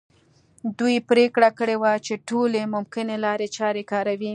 دوی 0.79 0.95
پرېکړه 1.09 1.49
کړې 1.59 1.75
وه 1.81 1.93
چې 2.05 2.13
ټولې 2.27 2.61
ممکنه 2.75 3.15
لارې 3.25 3.47
چارې 3.57 3.83
کاروي. 3.91 4.29